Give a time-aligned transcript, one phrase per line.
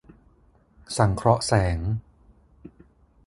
[0.97, 1.79] สังเคราะห์แสง